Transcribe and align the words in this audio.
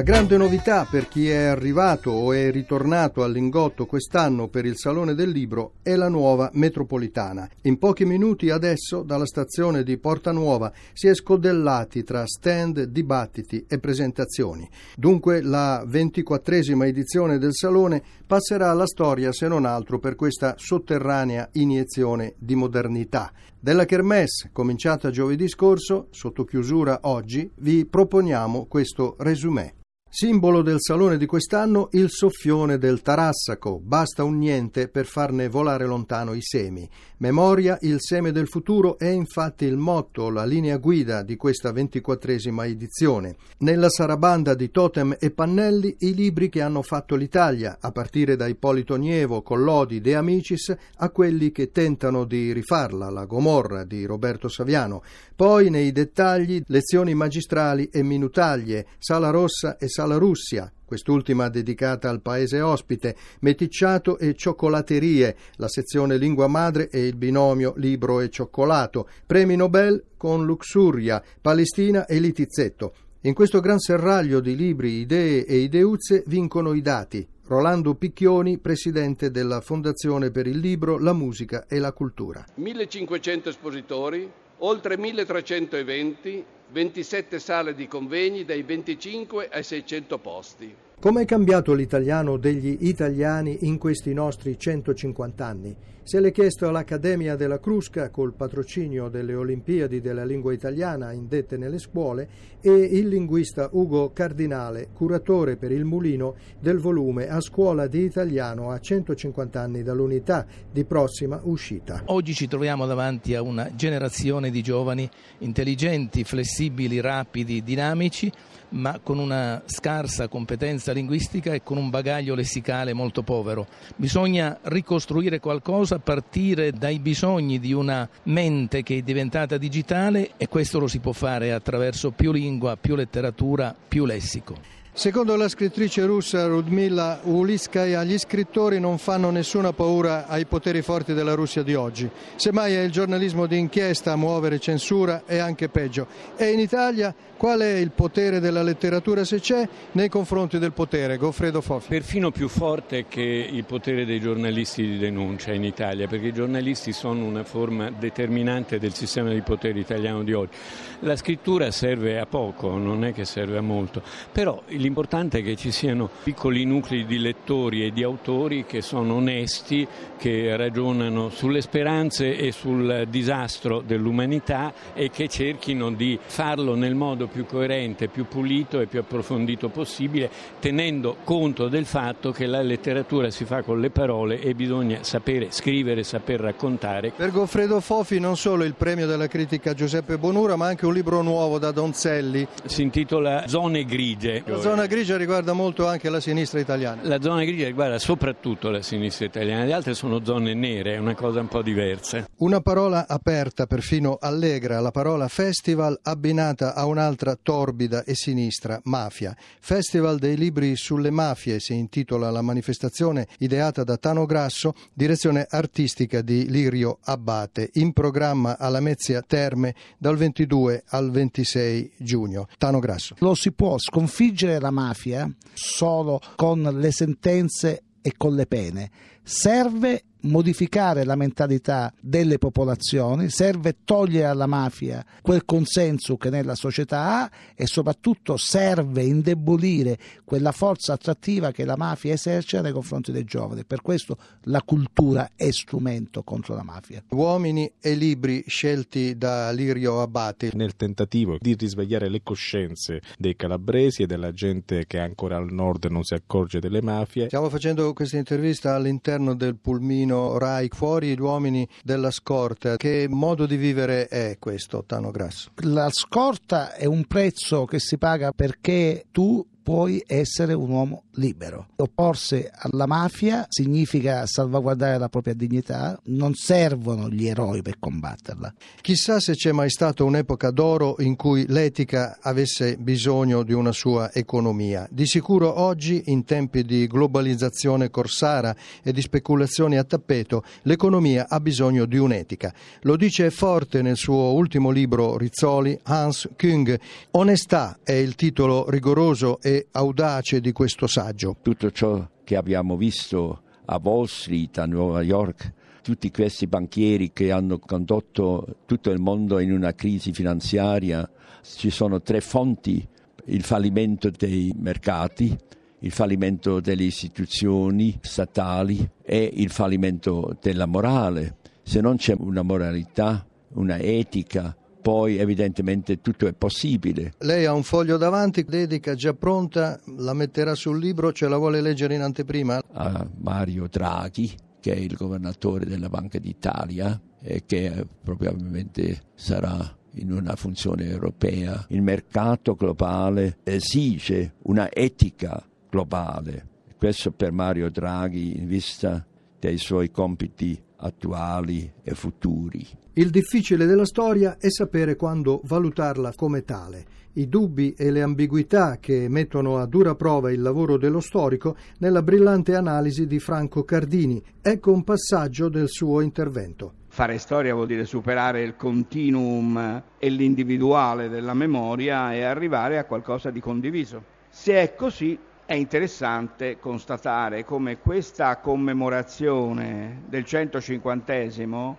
La 0.00 0.06
grande 0.06 0.38
novità 0.38 0.86
per 0.90 1.08
chi 1.08 1.28
è 1.28 1.42
arrivato 1.44 2.10
o 2.10 2.32
è 2.32 2.50
ritornato 2.50 3.22
al 3.22 3.32
Lingotto 3.32 3.84
quest'anno 3.84 4.48
per 4.48 4.64
il 4.64 4.78
Salone 4.78 5.14
del 5.14 5.28
Libro 5.28 5.72
è 5.82 5.94
la 5.94 6.08
nuova 6.08 6.48
metropolitana. 6.54 7.46
In 7.64 7.76
pochi 7.78 8.06
minuti 8.06 8.48
adesso 8.48 9.02
dalla 9.02 9.26
stazione 9.26 9.82
di 9.82 9.98
Porta 9.98 10.32
Nuova 10.32 10.72
si 10.94 11.06
è 11.06 11.14
scodellati 11.14 12.02
tra 12.02 12.24
stand, 12.26 12.84
dibattiti 12.84 13.66
e 13.68 13.78
presentazioni. 13.78 14.66
Dunque 14.96 15.42
la 15.42 15.84
ventiquattresima 15.86 16.86
edizione 16.86 17.36
del 17.36 17.52
Salone 17.52 18.02
passerà 18.26 18.70
alla 18.70 18.86
storia 18.86 19.32
se 19.32 19.48
non 19.48 19.66
altro 19.66 19.98
per 19.98 20.14
questa 20.14 20.54
sotterranea 20.56 21.50
iniezione 21.52 22.32
di 22.38 22.54
modernità. 22.54 23.30
Della 23.60 23.84
Kermesse, 23.84 24.48
cominciata 24.50 25.10
giovedì 25.10 25.46
scorso, 25.46 26.06
sotto 26.08 26.46
chiusura 26.46 27.00
oggi, 27.02 27.50
vi 27.56 27.84
proponiamo 27.84 28.64
questo 28.64 29.16
resumé. 29.18 29.74
Simbolo 30.12 30.62
del 30.62 30.78
salone 30.80 31.16
di 31.16 31.24
quest'anno 31.24 31.88
il 31.92 32.08
soffione 32.10 32.78
del 32.78 33.00
Tarassaco, 33.00 33.78
basta 33.78 34.24
un 34.24 34.38
niente 34.38 34.88
per 34.88 35.06
farne 35.06 35.48
volare 35.48 35.86
lontano 35.86 36.34
i 36.34 36.42
semi. 36.42 36.90
Memoria, 37.18 37.78
il 37.82 37.98
seme 38.00 38.32
del 38.32 38.48
futuro 38.48 38.98
è 38.98 39.06
infatti 39.06 39.66
il 39.66 39.76
motto, 39.76 40.28
la 40.28 40.44
linea 40.44 40.78
guida 40.78 41.22
di 41.22 41.36
questa 41.36 41.70
ventiquattresima 41.70 42.66
edizione. 42.66 43.36
Nella 43.58 43.88
sarabanda 43.88 44.54
di 44.54 44.72
Totem 44.72 45.14
e 45.16 45.30
Pannelli 45.30 45.94
i 46.00 46.12
libri 46.12 46.48
che 46.48 46.60
hanno 46.60 46.82
fatto 46.82 47.14
l'Italia, 47.14 47.78
a 47.80 47.92
partire 47.92 48.34
da 48.34 48.48
Ippolito 48.48 48.96
Nievo, 48.96 49.42
Collodi, 49.42 50.00
De 50.00 50.16
Amicis, 50.16 50.74
a 50.96 51.10
quelli 51.10 51.52
che 51.52 51.70
tentano 51.70 52.24
di 52.24 52.52
rifarla, 52.52 53.10
la 53.10 53.26
Gomorra 53.26 53.84
di 53.84 54.04
Roberto 54.06 54.48
Saviano. 54.48 55.04
Poi 55.36 55.70
nei 55.70 55.92
dettagli 55.92 56.60
lezioni 56.66 57.14
magistrali 57.14 57.88
e 57.92 58.02
minutaglie, 58.02 58.86
Sala 58.98 59.30
Rossa 59.30 59.76
e 59.76 59.88
Sala 59.88 59.99
alla 60.02 60.16
Russia, 60.16 60.70
quest'ultima 60.84 61.48
dedicata 61.48 62.08
al 62.08 62.20
paese 62.20 62.60
ospite, 62.60 63.16
meticciato 63.40 64.18
e 64.18 64.34
cioccolaterie, 64.34 65.36
la 65.56 65.68
sezione 65.68 66.16
lingua 66.16 66.48
madre 66.48 66.90
e 66.90 67.06
il 67.06 67.16
binomio 67.16 67.74
libro 67.76 68.20
e 68.20 68.28
cioccolato, 68.28 69.08
premi 69.26 69.56
Nobel 69.56 70.02
con 70.16 70.44
Luxuria, 70.44 71.22
Palestina 71.40 72.06
e 72.06 72.18
Litizzetto. 72.18 72.94
In 73.22 73.34
questo 73.34 73.60
gran 73.60 73.78
serraglio 73.78 74.40
di 74.40 74.56
libri, 74.56 75.00
idee 75.00 75.44
e 75.44 75.58
ideuzze 75.58 76.24
vincono 76.26 76.72
i 76.72 76.80
dati. 76.80 77.26
Rolando 77.46 77.94
Picchioni, 77.94 78.58
presidente 78.58 79.30
della 79.30 79.60
Fondazione 79.60 80.30
per 80.30 80.46
il 80.46 80.58
Libro, 80.58 80.98
la 80.98 81.12
Musica 81.12 81.66
e 81.68 81.78
la 81.78 81.92
Cultura. 81.92 82.44
1500 82.54 83.48
espositori, 83.48 84.30
oltre 84.58 84.96
1300 84.96 85.76
eventi, 85.76 86.44
27 86.72 87.38
sale 87.40 87.74
di 87.74 87.88
convegni 87.88 88.44
dai 88.44 88.62
25 88.62 89.48
ai 89.50 89.64
600 89.64 90.18
posti. 90.18 90.74
Come 91.00 91.22
è 91.22 91.24
cambiato 91.24 91.72
l'italiano 91.72 92.36
degli 92.36 92.76
italiani 92.80 93.60
in 93.62 93.78
questi 93.78 94.12
nostri 94.12 94.58
150 94.58 95.46
anni? 95.46 95.74
Se 96.02 96.20
l'è 96.20 96.30
chiesto 96.30 96.68
all'Accademia 96.68 97.36
della 97.36 97.58
Crusca 97.58 98.10
col 98.10 98.34
patrocinio 98.34 99.08
delle 99.08 99.32
Olimpiadi 99.32 100.02
della 100.02 100.24
lingua 100.24 100.52
italiana 100.52 101.12
indette 101.12 101.56
nelle 101.56 101.78
scuole 101.78 102.28
e 102.60 102.70
il 102.70 103.08
linguista 103.08 103.70
Ugo 103.72 104.10
Cardinale, 104.12 104.88
curatore 104.92 105.56
per 105.56 105.72
il 105.72 105.86
Mulino 105.86 106.34
del 106.58 106.78
volume 106.78 107.28
A 107.28 107.40
scuola 107.40 107.86
di 107.86 108.02
italiano 108.02 108.70
a 108.70 108.78
150 108.78 109.58
anni 109.58 109.82
dall'unità 109.82 110.44
di 110.70 110.84
prossima 110.84 111.40
uscita. 111.44 112.02
Oggi 112.06 112.34
ci 112.34 112.46
troviamo 112.46 112.84
davanti 112.84 113.34
a 113.34 113.40
una 113.40 113.74
generazione 113.74 114.50
di 114.50 114.62
giovani 114.62 115.08
intelligenti, 115.38 116.24
flessibili, 116.24 117.00
rapidi, 117.00 117.62
dinamici 117.62 118.30
ma 118.70 119.00
con 119.02 119.18
una 119.18 119.62
scarsa 119.64 120.28
competenza 120.28 120.89
linguistica 120.92 121.52
e 121.52 121.62
con 121.62 121.76
un 121.76 121.90
bagaglio 121.90 122.34
lessicale 122.34 122.92
molto 122.92 123.22
povero. 123.22 123.66
Bisogna 123.96 124.58
ricostruire 124.62 125.40
qualcosa 125.40 125.96
a 125.96 126.00
partire 126.00 126.72
dai 126.72 126.98
bisogni 126.98 127.58
di 127.58 127.72
una 127.72 128.08
mente 128.24 128.82
che 128.82 128.98
è 128.98 129.02
diventata 129.02 129.56
digitale 129.56 130.32
e 130.36 130.48
questo 130.48 130.78
lo 130.78 130.86
si 130.86 130.98
può 130.98 131.12
fare 131.12 131.52
attraverso 131.52 132.10
più 132.10 132.32
lingua, 132.32 132.76
più 132.76 132.94
letteratura, 132.94 133.74
più 133.88 134.04
lessico. 134.04 134.79
Secondo 134.92 135.36
la 135.36 135.48
scrittrice 135.48 136.04
russa 136.04 136.46
Rudmila 136.46 137.20
Uliskaya, 137.22 138.02
gli 138.02 138.18
scrittori 138.18 138.80
non 138.80 138.98
fanno 138.98 139.30
nessuna 139.30 139.72
paura 139.72 140.26
ai 140.26 140.46
poteri 140.46 140.82
forti 140.82 141.14
della 141.14 141.34
Russia 141.34 141.62
di 141.62 141.76
oggi. 141.76 142.10
Semmai 142.34 142.74
è 142.74 142.80
il 142.80 142.90
giornalismo 142.90 143.46
di 143.46 143.56
inchiesta 143.56 144.12
a 144.12 144.16
muovere 144.16 144.58
censura 144.58 145.22
e 145.26 145.38
anche 145.38 145.68
peggio. 145.68 146.08
E 146.36 146.50
in 146.50 146.58
Italia 146.58 147.14
qual 147.40 147.60
è 147.60 147.76
il 147.76 147.90
potere 147.92 148.38
della 148.38 148.62
letteratura, 148.62 149.24
se 149.24 149.40
c'è, 149.40 149.66
nei 149.92 150.10
confronti 150.10 150.58
del 150.58 150.72
potere? 150.72 151.16
Goffredo 151.16 151.62
Fofi. 151.62 151.88
Perfino 151.88 152.30
più 152.30 152.48
forte 152.48 153.06
che 153.08 153.22
il 153.22 153.64
potere 153.64 154.04
dei 154.04 154.20
giornalisti 154.20 154.82
di 154.82 154.98
denuncia 154.98 155.54
in 155.54 155.64
Italia, 155.64 156.06
perché 156.06 156.26
i 156.26 156.32
giornalisti 156.34 156.92
sono 156.92 157.24
una 157.24 157.42
forma 157.42 157.90
determinante 157.90 158.78
del 158.78 158.92
sistema 158.92 159.32
di 159.32 159.40
potere 159.40 159.78
italiano 159.78 160.22
di 160.22 160.34
oggi. 160.34 160.54
La 160.98 161.16
scrittura 161.16 161.70
serve 161.70 162.18
a 162.18 162.26
poco, 162.26 162.76
non 162.76 163.06
è 163.06 163.14
che 163.14 163.24
serve 163.24 163.56
a 163.56 163.62
molto, 163.62 164.02
però 164.32 164.62
l'importante 164.90 165.38
è 165.38 165.42
che 165.44 165.54
ci 165.54 165.70
siano 165.70 166.10
piccoli 166.24 166.64
nuclei 166.64 167.06
di 167.06 167.18
lettori 167.18 167.84
e 167.84 167.92
di 167.92 168.02
autori 168.02 168.64
che 168.66 168.82
sono 168.82 169.14
onesti, 169.14 169.86
che 170.18 170.56
ragionano 170.56 171.28
sulle 171.30 171.60
speranze 171.60 172.36
e 172.36 172.50
sul 172.50 173.06
disastro 173.08 173.82
dell'umanità 173.86 174.72
e 174.92 175.08
che 175.10 175.28
cerchino 175.28 175.92
di 175.92 176.18
farlo 176.20 176.74
nel 176.74 176.96
modo 176.96 177.28
più 177.28 177.46
coerente, 177.46 178.08
più 178.08 178.26
pulito 178.26 178.80
e 178.80 178.86
più 178.86 178.98
approfondito 178.98 179.68
possibile, 179.68 180.28
tenendo 180.58 181.18
conto 181.22 181.68
del 181.68 181.86
fatto 181.86 182.32
che 182.32 182.46
la 182.46 182.60
letteratura 182.60 183.30
si 183.30 183.44
fa 183.44 183.62
con 183.62 183.80
le 183.80 183.90
parole 183.90 184.40
e 184.40 184.54
bisogna 184.54 185.04
sapere 185.04 185.52
scrivere, 185.52 186.02
saper 186.02 186.40
raccontare. 186.40 187.12
Per 187.14 187.30
Goffredo 187.30 187.80
Fofi 187.80 188.18
non 188.18 188.36
solo 188.36 188.64
il 188.64 188.74
premio 188.74 189.06
della 189.06 189.28
critica 189.28 189.72
Giuseppe 189.72 190.18
Bonura, 190.18 190.56
ma 190.56 190.66
anche 190.66 190.84
un 190.84 190.94
libro 190.94 191.22
nuovo 191.22 191.60
da 191.60 191.70
Donzelli. 191.70 192.46
Si 192.64 192.82
intitola 192.82 193.46
Zone 193.46 193.84
grigie. 193.84 194.42
La 194.44 194.60
zona 194.70 194.86
grigia 194.86 195.16
riguarda 195.16 195.52
molto 195.52 195.88
anche 195.88 196.08
la 196.08 196.20
sinistra 196.20 196.60
italiana. 196.60 197.00
La 197.02 197.20
zona 197.20 197.42
grigia 197.42 197.66
riguarda 197.66 197.98
soprattutto 197.98 198.70
la 198.70 198.82
sinistra 198.82 199.26
italiana, 199.26 199.64
le 199.64 199.72
altre 199.72 199.94
sono 199.94 200.24
zone 200.24 200.54
nere, 200.54 200.94
è 200.94 200.98
una 200.98 201.16
cosa 201.16 201.40
un 201.40 201.48
po' 201.48 201.60
diversa. 201.60 202.24
Una 202.36 202.60
parola 202.60 203.08
aperta, 203.08 203.66
perfino 203.66 204.16
allegra, 204.20 204.78
la 204.78 204.92
parola 204.92 205.26
festival 205.26 205.98
abbinata 206.04 206.76
a 206.76 206.86
un'altra 206.86 207.36
torbida 207.42 208.04
e 208.04 208.14
sinistra, 208.14 208.80
mafia. 208.84 209.36
Festival 209.58 210.20
dei 210.20 210.36
libri 210.36 210.76
sulle 210.76 211.10
mafie 211.10 211.58
si 211.58 211.74
intitola 211.74 212.30
la 212.30 212.40
manifestazione 212.40 213.26
ideata 213.38 213.82
da 213.82 213.96
Tano 213.96 214.24
Grasso, 214.24 214.74
direzione 214.94 215.48
artistica 215.50 216.20
di 216.20 216.48
Lirio 216.48 216.98
Abbate, 217.06 217.70
in 217.74 217.92
programma 217.92 218.56
alla 218.56 218.78
Mezzia 218.78 219.20
Terme 219.22 219.74
dal 219.98 220.16
22 220.16 220.84
al 220.90 221.10
26 221.10 221.94
giugno. 221.96 222.46
Tano 222.56 222.78
Grasso. 222.78 223.16
Lo 223.18 223.34
si 223.34 223.50
può 223.50 223.76
sconfiggere 223.76 224.58
la 224.60 224.70
mafia 224.70 225.30
solo 225.52 226.20
con 226.36 226.62
le 226.62 226.92
sentenze 226.92 227.82
e 228.00 228.14
con 228.16 228.34
le 228.34 228.46
pene. 228.46 228.90
Serve 229.22 230.04
modificare 230.22 231.04
la 231.04 231.16
mentalità 231.16 231.92
delle 232.00 232.38
popolazioni, 232.38 233.30
serve 233.30 233.78
togliere 233.84 234.26
alla 234.26 234.46
mafia 234.46 235.04
quel 235.22 235.44
consenso 235.44 236.16
che 236.16 236.30
nella 236.30 236.54
società 236.54 237.22
ha 237.22 237.30
e 237.54 237.66
soprattutto 237.66 238.36
serve 238.36 239.02
indebolire 239.02 239.98
quella 240.24 240.52
forza 240.52 240.92
attrattiva 240.92 241.52
che 241.52 241.64
la 241.64 241.76
mafia 241.76 242.12
esercita 242.12 242.62
nei 242.62 242.72
confronti 242.72 243.12
dei 243.12 243.24
giovani. 243.24 243.64
Per 243.64 243.82
questo 243.82 244.16
la 244.44 244.62
cultura 244.62 245.30
è 245.36 245.50
strumento 245.50 246.22
contro 246.22 246.54
la 246.54 246.62
mafia. 246.62 247.02
Uomini 247.10 247.70
e 247.80 247.94
libri 247.94 248.44
scelti 248.46 249.16
da 249.16 249.50
Lirio 249.50 250.00
Abbati. 250.02 250.50
Nel 250.54 250.76
tentativo 250.76 251.36
di 251.40 251.54
risvegliare 251.54 252.08
le 252.08 252.22
coscienze 252.22 253.00
dei 253.18 253.36
calabresi 253.36 254.02
e 254.02 254.06
della 254.06 254.32
gente 254.32 254.86
che 254.86 254.98
ancora 254.98 255.36
al 255.36 255.52
nord 255.52 255.86
non 255.86 256.02
si 256.02 256.14
accorge 256.14 256.60
delle 256.60 256.82
mafie. 256.82 257.26
Stiamo 257.26 257.48
facendo 257.48 257.92
questa 257.92 258.16
intervista 258.16 258.74
all'interno 258.74 259.34
del 259.34 259.56
pulmino 259.56 260.09
Tano 260.10 260.38
Rai, 260.38 260.68
fuori 260.72 261.14
gli 261.14 261.20
uomini 261.20 261.68
della 261.84 262.10
scorta. 262.10 262.76
Che 262.76 263.06
modo 263.08 263.46
di 263.46 263.56
vivere 263.56 264.08
è 264.08 264.38
questo, 264.40 264.82
Tano 264.84 265.12
Grasso? 265.12 265.52
La 265.62 265.88
scorta 265.88 266.74
è 266.74 266.84
un 266.84 267.04
prezzo 267.04 267.64
che 267.64 267.78
si 267.78 267.96
paga 267.96 268.32
perché 268.32 269.06
tu 269.12 269.46
puoi 269.62 270.02
essere 270.06 270.52
un 270.52 270.70
uomo 270.70 271.04
libero. 271.14 271.68
Opporsi 271.76 272.46
alla 272.50 272.86
mafia 272.86 273.46
significa 273.48 274.26
salvaguardare 274.26 274.98
la 274.98 275.08
propria 275.08 275.34
dignità, 275.34 275.98
non 276.06 276.34
servono 276.34 277.08
gli 277.08 277.26
eroi 277.26 277.62
per 277.62 277.78
combatterla. 277.78 278.52
Chissà 278.80 279.20
se 279.20 279.34
c'è 279.34 279.52
mai 279.52 279.70
stata 279.70 280.04
un'epoca 280.04 280.50
d'oro 280.50 280.96
in 281.00 281.16
cui 281.16 281.46
l'etica 281.48 282.18
avesse 282.20 282.76
bisogno 282.76 283.42
di 283.42 283.52
una 283.52 283.72
sua 283.72 284.12
economia. 284.12 284.88
Di 284.90 285.06
sicuro 285.06 285.60
oggi, 285.60 286.02
in 286.06 286.24
tempi 286.24 286.64
di 286.64 286.86
globalizzazione 286.86 287.90
corsara 287.90 288.54
e 288.82 288.92
di 288.92 289.00
speculazioni 289.00 289.76
a 289.76 289.84
tappeto, 289.84 290.42
l'economia 290.62 291.26
ha 291.28 291.40
bisogno 291.40 291.84
di 291.84 291.98
un'etica. 291.98 292.52
Lo 292.82 292.96
dice 292.96 293.30
forte 293.30 293.82
nel 293.82 293.96
suo 293.96 294.32
ultimo 294.32 294.70
libro 294.70 295.16
Rizzoli 295.16 295.78
Hans 295.84 296.28
Küng. 296.36 296.78
Onestà 297.12 297.78
è 297.82 297.92
il 297.92 298.14
titolo 298.14 298.68
rigoroso 298.68 299.40
e 299.40 299.49
audace 299.72 300.40
di 300.40 300.52
questo 300.52 300.86
saggio. 300.86 301.36
Tutto 301.42 301.70
ciò 301.70 302.08
che 302.24 302.36
abbiamo 302.36 302.76
visto 302.76 303.42
a 303.64 303.80
Wall 303.82 304.04
Street, 304.04 304.58
a 304.58 304.66
New 304.66 304.98
York, 305.00 305.52
tutti 305.82 306.10
questi 306.10 306.46
banchieri 306.46 307.12
che 307.12 307.30
hanno 307.30 307.58
condotto 307.58 308.56
tutto 308.66 308.90
il 308.90 309.00
mondo 309.00 309.38
in 309.38 309.52
una 309.52 309.74
crisi 309.74 310.12
finanziaria, 310.12 311.08
ci 311.42 311.70
sono 311.70 312.00
tre 312.02 312.20
fonti, 312.20 312.86
il 313.26 313.42
fallimento 313.42 314.10
dei 314.10 314.52
mercati, 314.56 315.36
il 315.80 315.90
fallimento 315.90 316.60
delle 316.60 316.84
istituzioni 316.84 317.98
statali 318.02 318.88
e 319.02 319.30
il 319.34 319.50
fallimento 319.50 320.36
della 320.40 320.66
morale. 320.66 321.36
Se 321.62 321.80
non 321.80 321.96
c'è 321.96 322.14
una 322.18 322.42
moralità, 322.42 323.26
una 323.54 323.78
etica, 323.78 324.54
poi 324.80 325.18
evidentemente 325.18 326.00
tutto 326.00 326.26
è 326.26 326.32
possibile. 326.32 327.12
Lei 327.18 327.44
ha 327.44 327.52
un 327.52 327.62
foglio 327.62 327.96
davanti, 327.96 328.44
dedica 328.44 328.94
già 328.94 329.12
pronta, 329.12 329.78
la 329.96 330.14
metterà 330.14 330.54
sul 330.54 330.78
libro, 330.78 331.12
ce 331.12 331.28
la 331.28 331.36
vuole 331.36 331.60
leggere 331.60 331.94
in 331.94 332.02
anteprima? 332.02 332.60
A 332.72 333.06
Mario 333.18 333.66
Draghi, 333.68 334.34
che 334.60 334.72
è 334.72 334.76
il 334.76 334.94
governatore 334.96 335.64
della 335.66 335.88
Banca 335.88 336.18
d'Italia 336.18 337.00
e 337.22 337.42
che 337.44 337.86
probabilmente 338.02 339.02
sarà 339.14 339.76
in 339.94 340.12
una 340.12 340.36
funzione 340.36 340.84
europea. 340.88 341.64
Il 341.68 341.82
mercato 341.82 342.54
globale 342.54 343.38
esige 343.42 344.34
una 344.42 344.70
etica 344.70 345.44
globale. 345.68 346.48
Questo 346.76 347.10
per 347.12 347.32
Mario 347.32 347.70
Draghi 347.70 348.38
in 348.38 348.46
vista 348.46 349.04
dei 349.38 349.58
suoi 349.58 349.90
compiti 349.90 350.58
attuali 350.76 351.70
e 351.82 351.94
futuri. 351.94 352.66
Il 352.94 353.10
difficile 353.10 353.66
della 353.66 353.84
storia 353.84 354.36
è 354.36 354.50
sapere 354.50 354.96
quando 354.96 355.40
valutarla 355.44 356.12
come 356.16 356.42
tale. 356.42 356.84
I 357.12 357.28
dubbi 357.28 357.72
e 357.78 357.92
le 357.92 358.02
ambiguità 358.02 358.78
che 358.80 359.08
mettono 359.08 359.58
a 359.58 359.66
dura 359.66 359.94
prova 359.94 360.32
il 360.32 360.42
lavoro 360.42 360.76
dello 360.76 360.98
storico 360.98 361.56
nella 361.78 362.02
brillante 362.02 362.56
analisi 362.56 363.06
di 363.06 363.20
Franco 363.20 363.62
Cardini. 363.62 364.20
Ecco 364.42 364.72
un 364.72 364.82
passaggio 364.82 365.48
del 365.48 365.68
suo 365.68 366.00
intervento. 366.00 366.72
Fare 366.88 367.18
storia 367.18 367.54
vuol 367.54 367.68
dire 367.68 367.84
superare 367.84 368.42
il 368.42 368.56
continuum 368.56 369.82
e 369.96 370.08
l'individuale 370.08 371.08
della 371.08 371.34
memoria 371.34 372.12
e 372.12 372.22
arrivare 372.22 372.76
a 372.76 372.86
qualcosa 372.86 373.30
di 373.30 373.38
condiviso. 373.38 374.02
Se 374.28 374.54
è 374.54 374.74
così, 374.74 375.16
è 375.50 375.54
interessante 375.54 376.60
constatare 376.60 377.44
come 377.44 377.80
questa 377.80 378.36
commemorazione 378.36 380.02
del 380.06 380.24
150 380.24 381.12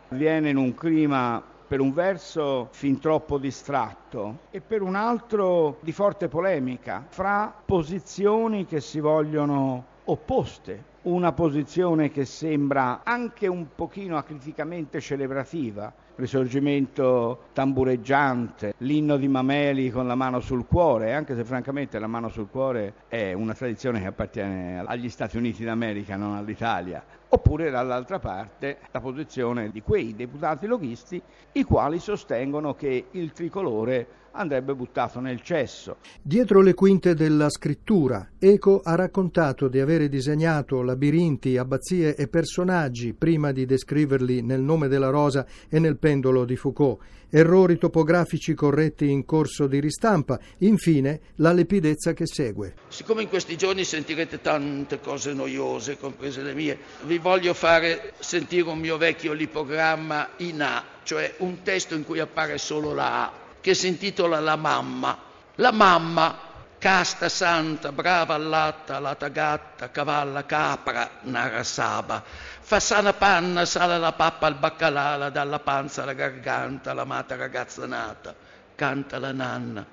avviene 0.10 0.50
in 0.50 0.58
un 0.58 0.74
clima 0.74 1.42
per 1.70 1.80
un 1.80 1.94
verso 1.94 2.68
fin 2.72 3.00
troppo 3.00 3.38
distratto 3.38 4.40
e 4.52 4.60
per 4.60 4.82
un 4.82 4.96
altro 4.96 5.78
di 5.84 5.94
forte 5.94 6.28
polemica 6.28 7.06
fra 7.08 7.56
posizioni 7.66 8.66
che 8.66 8.82
si 8.82 9.00
vogliono 9.00 9.86
opposte. 10.04 10.90
Una 11.04 11.32
posizione 11.32 12.12
che 12.12 12.26
sembra 12.26 13.04
anche 13.06 13.48
un 13.48 13.68
pochino 13.74 14.18
acriticamente 14.18 15.00
celebrativa, 15.00 15.94
risorgimento 16.22 17.48
tambureggiante, 17.52 18.76
l'inno 18.78 19.18
di 19.18 19.28
Mameli 19.28 19.90
con 19.90 20.06
la 20.06 20.16
mano 20.16 20.40
sul 20.40 20.68
cuore, 20.68 21.14
anche 21.14 21.36
se 21.36 21.44
francamente 21.44 21.98
la 21.98 22.08
mano 22.08 22.30
sul 22.30 22.48
cuore 22.50 22.94
è 23.08 23.34
una 23.34 23.54
tradizione 23.54 24.00
che 24.00 24.08
appartiene 24.08 24.84
agli 24.86 25.10
Stati 25.10 25.38
Uniti 25.38 25.64
d'America, 25.64 26.16
non 26.16 26.36
all'Italia. 26.36 27.04
Oppure 27.30 27.70
dall'altra 27.70 28.20
parte 28.20 28.78
la 28.92 29.00
posizione 29.00 29.72
di 29.72 29.82
quei 29.82 30.16
deputati 30.16 30.68
loghisti 30.68 31.22
i 31.54 31.64
quali 31.64 31.98
sostengono 31.98 32.76
che 32.76 33.08
il 33.12 33.32
tricolore 33.32 34.08
andrebbe 34.32 34.74
buttato 34.74 35.20
nel 35.20 35.42
cesso. 35.42 35.98
Dietro 36.22 36.62
le 36.62 36.74
quinte 36.74 37.14
della 37.14 37.50
scrittura, 37.50 38.32
Eco 38.40 38.82
ha 38.84 38.96
raccontato 38.96 39.68
di 39.68 39.80
avere 39.80 40.10
disegnato 40.10 40.82
labirinti, 40.82 41.58
abbazie 41.58 42.16
e 42.16 42.28
personaggi 42.28 43.14
prima 43.14 43.52
di 43.52 43.66
descriverli 43.66 44.42
nel 44.42 44.62
nome 44.62 44.88
della 44.88 45.10
rosa 45.10 45.46
e 45.70 45.80
nel 45.80 45.98
pendolo 45.98 46.46
di 46.46 46.56
Foucault, 46.56 47.00
errori 47.30 47.78
topografici 47.78 48.54
corretti 48.54 49.10
in 49.10 49.26
corso 49.26 49.68
di 49.68 49.80
ristampa, 49.80 50.40
infine 50.60 51.20
la 51.36 51.54
lepidezza 51.54 52.14
che 52.14 52.26
segue. 52.26 52.74
Siccome 52.90 53.22
in 53.22 53.30
questi 53.30 53.58
giorni 53.58 53.84
sentirete 53.84 54.42
tante 54.42 55.00
cose 55.00 55.34
noiose, 55.34 55.98
comprese 55.98 56.42
le 56.42 56.54
mie, 56.54 56.78
vi 57.06 57.18
voglio 57.18 57.54
fare 57.54 58.14
sentire 58.20 58.70
un 58.70 58.80
mio 58.80 58.98
vecchio 58.98 59.34
lipogramma 59.34 60.32
in 60.38 60.62
A, 60.62 60.84
cioè 61.04 61.36
un 61.38 61.62
testo 61.64 61.96
in 61.96 62.04
cui 62.04 62.20
appare 62.20 62.58
solo 62.58 62.94
la 62.94 63.26
A 63.26 63.42
che 63.62 63.74
si 63.74 63.88
intitola 63.88 64.40
La 64.40 64.56
mamma. 64.56 65.30
La 65.56 65.72
mamma, 65.72 66.38
casta 66.80 67.30
santa, 67.30 67.92
brava 67.92 68.34
allatta, 68.34 68.98
lata 69.00 69.28
gatta, 69.28 69.92
cavalla 69.92 70.46
capra, 70.46 71.08
narasaba, 71.22 72.24
fa 72.26 72.80
sana 72.80 73.14
panna, 73.14 73.66
sale 73.66 74.00
la 74.00 74.14
pappa 74.14 74.48
al 74.48 74.56
baccalà, 74.56 75.30
dalla 75.30 75.60
panza 75.60 76.02
alla 76.02 76.14
garganta, 76.14 76.94
l'amata 76.94 77.36
ragazza 77.36 77.86
nata, 77.86 78.34
canta 78.74 79.20
la 79.20 79.32
nanna. 79.32 79.86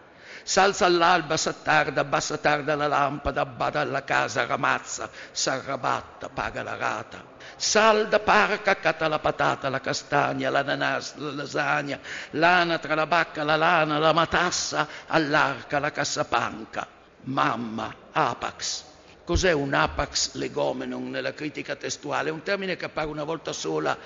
Salza 0.43 0.87
all'alba, 0.87 1.37
s'attarda, 1.37 2.01
abbassa 2.01 2.39
tarda 2.39 2.75
la 2.75 2.87
lampada, 2.87 3.45
bada 3.45 3.81
alla 3.81 4.05
casa, 4.05 4.47
ramazza, 4.47 5.11
s'arrabatta, 5.31 6.31
paga 6.31 6.63
la 6.63 6.77
rata 6.77 7.37
salda 7.57 8.21
parca, 8.21 8.77
cata 8.77 9.09
la 9.09 9.19
patata, 9.19 9.69
la 9.69 9.81
castagna, 9.81 10.51
l'ananas, 10.51 11.17
la 11.17 11.33
lasagna, 11.33 11.99
l'anatra, 12.31 12.95
la 12.95 13.07
bacca, 13.07 13.45
la 13.45 13.57
lana, 13.57 13.99
la 13.99 14.13
matassa, 14.13 14.87
all'arca, 15.07 15.79
la 15.79 15.91
cassapanca. 15.91 16.87
Mamma, 17.23 17.95
apax. 18.13 18.85
Cos'è 19.25 19.53
un 19.53 19.75
apax 19.75 20.35
legomenon 20.35 21.11
nella 21.11 21.35
critica 21.35 21.77
testuale? 21.77 22.31
È 22.31 22.33
un 22.33 22.43
termine 22.43 22.77
che 22.77 22.87
appare 22.87 23.09
una 23.09 23.25
volta 23.25 23.53
sola 23.53 23.97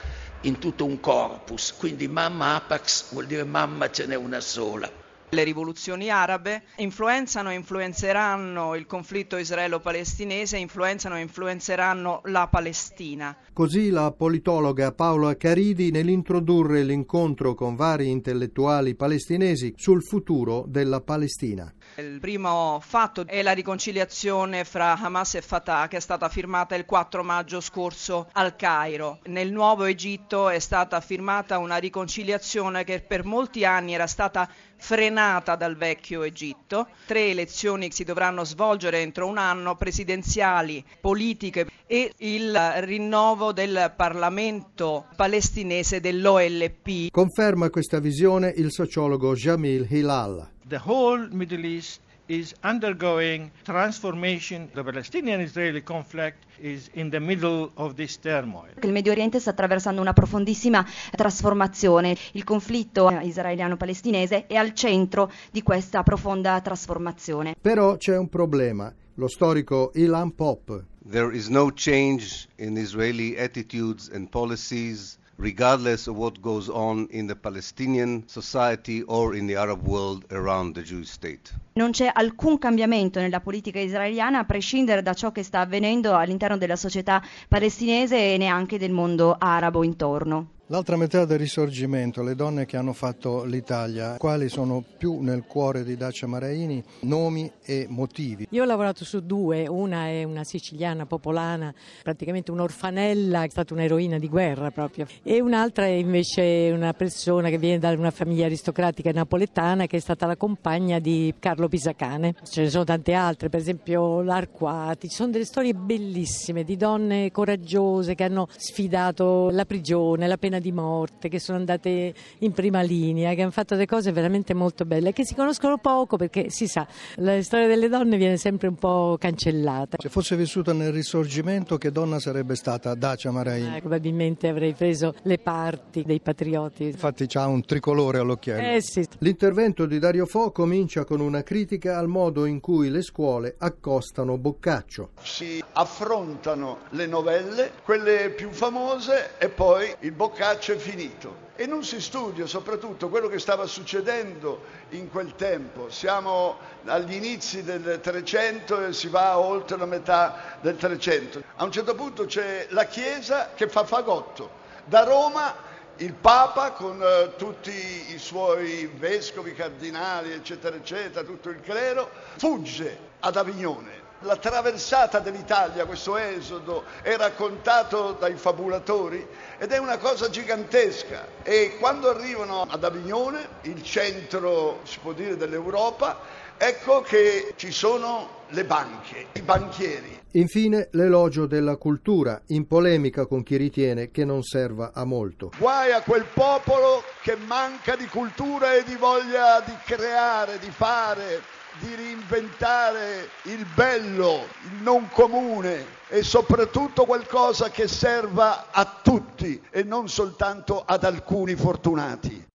in 0.40 0.58
tutto 0.58 0.84
un 0.84 0.98
corpus, 0.98 1.74
quindi 1.76 2.08
mamma 2.08 2.56
apax 2.56 3.12
vuol 3.12 3.26
dire 3.26 3.44
mamma 3.44 3.90
ce 3.90 4.06
n'è 4.06 4.16
una 4.16 4.40
sola. 4.40 5.01
Le 5.34 5.44
rivoluzioni 5.44 6.10
arabe 6.10 6.64
influenzano 6.76 7.50
e 7.50 7.54
influenzeranno 7.54 8.74
il 8.74 8.84
conflitto 8.84 9.38
israelo-palestinese, 9.38 10.58
influenzano 10.58 11.16
e 11.16 11.22
influenzeranno 11.22 12.20
la 12.24 12.48
Palestina. 12.48 13.34
Così 13.54 13.88
la 13.88 14.12
politologa 14.12 14.92
Paola 14.92 15.34
Caridi 15.38 15.90
nell'introdurre 15.90 16.82
l'incontro 16.82 17.54
con 17.54 17.76
vari 17.76 18.10
intellettuali 18.10 18.94
palestinesi 18.94 19.72
sul 19.74 20.02
futuro 20.02 20.64
della 20.68 21.00
Palestina. 21.00 21.72
Il 21.96 22.18
primo 22.20 22.78
fatto 22.84 23.24
è 23.26 23.40
la 23.40 23.52
riconciliazione 23.52 24.64
fra 24.64 24.98
Hamas 24.98 25.36
e 25.36 25.40
Fatah 25.40 25.88
che 25.88 25.96
è 25.96 26.00
stata 26.00 26.28
firmata 26.28 26.74
il 26.74 26.84
4 26.84 27.22
maggio 27.22 27.62
scorso 27.62 28.28
al 28.32 28.54
Cairo. 28.54 29.20
Nel 29.24 29.50
nuovo 29.50 29.84
Egitto 29.84 30.50
è 30.50 30.58
stata 30.58 31.00
firmata 31.00 31.56
una 31.56 31.78
riconciliazione 31.78 32.84
che 32.84 33.00
per 33.00 33.24
molti 33.24 33.64
anni 33.64 33.94
era 33.94 34.06
stata 34.06 34.46
frenata 34.82 35.54
dal 35.54 35.76
vecchio 35.76 36.22
Egitto. 36.24 36.88
Tre 37.06 37.30
elezioni 37.30 37.92
si 37.92 38.02
dovranno 38.02 38.42
svolgere 38.42 39.00
entro 39.00 39.28
un 39.28 39.38
anno, 39.38 39.76
presidenziali, 39.76 40.84
politiche 41.00 41.68
e 41.86 42.12
il 42.18 42.52
rinnovo 42.80 43.52
del 43.52 43.92
Parlamento 43.94 45.06
palestinese 45.14 46.00
dell'OLP. 46.00 47.10
Conferma 47.12 47.70
questa 47.70 48.00
visione 48.00 48.52
il 48.56 48.72
sociologo 48.72 49.34
Jamil 49.34 49.86
Hilal. 49.88 50.50
The 50.66 50.80
whole 50.84 51.28
Middle 51.30 51.64
East 51.64 52.00
is 52.32 52.54
undergoing 52.62 53.50
transformation. 53.62 54.70
The 54.72 54.82
Palestinian-Israeli 54.82 55.82
conflict 55.82 56.38
is 56.60 56.88
in 56.94 57.10
the 57.10 57.20
middle 57.20 57.70
of 57.74 57.94
this 57.94 58.18
turmoil. 58.18 58.70
Il 58.80 58.90
Medio 58.90 59.12
Oriente 59.12 59.38
sta 59.38 59.50
attraversando 59.50 60.00
una 60.00 60.14
profondissima 60.14 60.84
trasformazione. 61.14 62.16
Il 62.32 62.44
conflitto 62.44 63.10
israeliano-palestinese 63.10 64.46
è 64.46 64.54
al 64.54 64.72
centro 64.72 65.30
di 65.50 65.62
questa 65.62 66.02
profonda 66.02 66.58
trasformazione. 66.62 67.54
Però 67.60 67.98
c'è 67.98 68.16
un 68.16 68.30
problema. 68.30 68.90
Lo 69.16 69.28
storico 69.28 69.90
Ilan 69.94 70.34
Pop. 70.34 70.84
There 71.10 71.36
is 71.36 71.48
no 71.48 71.70
change 71.74 72.48
in 72.56 72.78
Israeli 72.78 73.36
attitudes 73.36 74.08
and 74.10 74.28
policies 74.30 75.18
regardless 75.42 76.06
of 76.06 76.16
what 76.16 76.40
goes 76.40 76.68
on 76.68 77.08
in 77.10 77.26
the 77.26 77.34
Palestinian 77.34 78.22
society 78.26 79.02
or 79.08 79.34
in 79.34 79.46
the 79.46 79.56
Arab 79.56 79.84
world 79.84 80.24
around 80.30 80.74
the 80.74 80.82
Jewish 80.82 81.10
state. 81.10 81.50
Non 81.74 81.90
c'è 81.90 82.08
alcun 82.12 82.58
cambiamento 82.58 83.18
nella 83.18 83.40
politica 83.40 83.80
israeliana 83.80 84.38
a 84.38 84.44
prescindere 84.44 85.02
da 85.02 85.14
ciò 85.14 85.32
che 85.32 85.42
sta 85.42 85.60
avvenendo 85.60 86.14
all'interno 86.14 86.56
della 86.56 86.76
società 86.76 87.20
palestinese 87.48 88.34
e 88.34 88.36
neanche 88.36 88.78
del 88.78 88.92
mondo 88.92 89.34
arabo 89.36 89.82
intorno. 89.82 90.60
L'altra 90.72 90.96
metà 90.96 91.26
del 91.26 91.38
risorgimento, 91.38 92.22
le 92.22 92.34
donne 92.34 92.64
che 92.64 92.78
hanno 92.78 92.94
fatto 92.94 93.44
l'Italia, 93.44 94.16
quali 94.16 94.48
sono 94.48 94.82
più 94.96 95.20
nel 95.20 95.44
cuore 95.46 95.84
di 95.84 95.98
Dacia 95.98 96.26
Maraini, 96.26 96.82
nomi 97.00 97.52
e 97.62 97.84
motivi? 97.90 98.46
Io 98.48 98.62
ho 98.62 98.64
lavorato 98.64 99.04
su 99.04 99.20
due, 99.20 99.68
una 99.68 100.06
è 100.06 100.24
una 100.24 100.44
siciliana 100.44 101.04
popolana, 101.04 101.74
praticamente 102.02 102.52
un'orfanella, 102.52 103.42
è 103.42 103.50
stata 103.50 103.74
un'eroina 103.74 104.16
di 104.16 104.30
guerra 104.30 104.70
proprio, 104.70 105.06
e 105.22 105.42
un'altra 105.42 105.84
è 105.84 105.90
invece 105.90 106.72
una 106.74 106.94
persona 106.94 107.50
che 107.50 107.58
viene 107.58 107.78
da 107.78 107.90
una 107.90 108.10
famiglia 108.10 108.46
aristocratica 108.46 109.10
napoletana 109.12 109.84
che 109.84 109.98
è 109.98 110.00
stata 110.00 110.24
la 110.24 110.38
compagna 110.38 110.98
di 111.00 111.34
Carlo 111.38 111.68
Pisacane. 111.68 112.36
Ce 112.44 112.62
ne 112.62 112.70
sono 112.70 112.84
tante 112.84 113.12
altre, 113.12 113.50
per 113.50 113.60
esempio 113.60 114.22
l'Arquati, 114.22 115.10
ci 115.10 115.16
sono 115.16 115.32
delle 115.32 115.44
storie 115.44 115.74
bellissime 115.74 116.64
di 116.64 116.78
donne 116.78 117.30
coraggiose 117.30 118.14
che 118.14 118.24
hanno 118.24 118.48
sfidato 118.56 119.50
la 119.50 119.66
prigione, 119.66 120.26
la 120.26 120.38
pena 120.38 120.60
di 120.62 120.72
morte, 120.72 121.28
che 121.28 121.38
sono 121.38 121.58
andate 121.58 122.14
in 122.38 122.52
prima 122.52 122.80
linea, 122.80 123.34
che 123.34 123.42
hanno 123.42 123.50
fatto 123.50 123.74
delle 123.74 123.86
cose 123.86 124.12
veramente 124.12 124.54
molto 124.54 124.86
belle, 124.86 125.12
che 125.12 125.26
si 125.26 125.34
conoscono 125.34 125.76
poco 125.76 126.16
perché 126.16 126.48
si 126.48 126.66
sa, 126.66 126.86
la 127.16 127.42
storia 127.42 127.66
delle 127.66 127.88
donne 127.88 128.16
viene 128.16 128.38
sempre 128.38 128.68
un 128.68 128.76
po' 128.76 129.16
cancellata. 129.18 129.98
Se 130.00 130.08
fosse 130.08 130.36
vissuta 130.36 130.72
nel 130.72 130.92
risorgimento, 130.92 131.76
che 131.76 131.90
donna 131.90 132.18
sarebbe 132.18 132.54
stata 132.54 132.94
Dacia 132.94 133.30
Maraini? 133.30 133.76
Eh, 133.76 133.80
probabilmente 133.80 134.48
avrei 134.48 134.72
preso 134.72 135.14
le 135.22 135.38
parti 135.38 136.02
dei 136.04 136.20
patrioti. 136.20 136.84
Infatti 136.84 137.26
c'ha 137.26 137.46
un 137.46 137.64
tricolore 137.64 138.18
all'occhiello. 138.18 138.76
Eh 138.76 138.80
sì. 138.80 139.06
L'intervento 139.18 139.86
di 139.86 139.98
Dario 139.98 140.26
Fo 140.26 140.52
comincia 140.52 141.04
con 141.04 141.20
una 141.20 141.42
critica 141.42 141.98
al 141.98 142.08
modo 142.08 142.44
in 142.44 142.60
cui 142.60 142.88
le 142.88 143.02
scuole 143.02 143.56
accostano 143.58 144.38
Boccaccio. 144.38 145.10
Si 145.22 145.62
affrontano 145.72 146.78
le 146.90 147.06
novelle, 147.06 147.72
quelle 147.82 148.30
più 148.30 148.50
famose, 148.50 149.30
e 149.38 149.48
poi 149.48 149.92
il 150.00 150.12
Boccaccio 150.12 150.41
è 150.50 150.76
finito 150.76 151.50
e 151.54 151.66
non 151.66 151.84
si 151.84 152.00
studia 152.00 152.46
soprattutto 152.46 153.08
quello 153.08 153.28
che 153.28 153.38
stava 153.38 153.66
succedendo 153.66 154.62
in 154.90 155.08
quel 155.08 155.36
tempo. 155.36 155.88
Siamo 155.88 156.58
agli 156.84 157.14
inizi 157.14 157.62
del 157.62 158.00
300 158.02 158.86
e 158.86 158.92
si 158.92 159.06
va 159.06 159.38
oltre 159.38 159.76
la 159.76 159.86
metà 159.86 160.58
del 160.60 160.76
300. 160.76 161.42
A 161.56 161.64
un 161.64 161.70
certo 161.70 161.94
punto 161.94 162.24
c'è 162.24 162.66
la 162.70 162.86
Chiesa 162.86 163.50
che 163.54 163.68
fa 163.68 163.84
fagotto. 163.84 164.60
Da 164.84 165.04
Roma 165.04 165.54
il 165.98 166.14
Papa 166.14 166.72
con 166.72 167.00
uh, 167.00 167.36
tutti 167.36 168.12
i 168.12 168.18
suoi 168.18 168.86
vescovi, 168.86 169.54
cardinali, 169.54 170.32
eccetera, 170.32 170.74
eccetera, 170.74 171.24
tutto 171.24 171.50
il 171.50 171.60
clero, 171.60 172.10
fugge 172.36 172.98
ad 173.20 173.36
Avignone 173.36 174.01
la 174.22 174.36
traversata 174.36 175.18
dell'Italia, 175.18 175.84
questo 175.84 176.16
esodo, 176.16 176.84
è 177.02 177.16
raccontato 177.16 178.16
dai 178.18 178.36
fabulatori 178.36 179.26
ed 179.58 179.70
è 179.72 179.78
una 179.78 179.98
cosa 179.98 180.28
gigantesca. 180.28 181.26
E 181.42 181.76
quando 181.78 182.08
arrivano 182.08 182.66
ad 182.68 182.84
Avignone, 182.84 183.46
il 183.62 183.82
centro, 183.82 184.80
si 184.84 184.98
può 185.00 185.12
dire, 185.12 185.36
dell'Europa, 185.36 186.18
ecco 186.56 187.00
che 187.00 187.54
ci 187.56 187.72
sono 187.72 188.40
le 188.48 188.64
banche, 188.64 189.26
i 189.32 189.42
banchieri. 189.42 190.20
Infine 190.32 190.88
l'elogio 190.92 191.46
della 191.46 191.76
cultura, 191.76 192.40
in 192.48 192.66
polemica 192.66 193.26
con 193.26 193.42
chi 193.42 193.56
ritiene 193.56 194.10
che 194.10 194.24
non 194.24 194.42
serva 194.42 194.92
a 194.94 195.04
molto. 195.04 195.50
Guai 195.58 195.92
a 195.92 196.02
quel 196.02 196.24
popolo 196.32 197.02
che 197.22 197.36
manca 197.36 197.96
di 197.96 198.06
cultura 198.06 198.74
e 198.74 198.84
di 198.84 198.94
voglia 198.94 199.60
di 199.60 199.74
creare, 199.84 200.58
di 200.58 200.70
fare, 200.70 201.60
di 201.78 201.94
reinventare 201.94 203.28
il 203.44 203.64
bello, 203.74 204.46
il 204.64 204.82
non 204.82 205.08
comune 205.10 206.00
e 206.08 206.22
soprattutto 206.22 207.04
qualcosa 207.04 207.70
che 207.70 207.88
serva 207.88 208.70
a 208.70 209.00
tutti 209.02 209.62
e 209.70 209.82
non 209.82 210.08
soltanto 210.08 210.82
ad 210.84 211.04
alcuni 211.04 211.54
fortunati. 211.54 212.50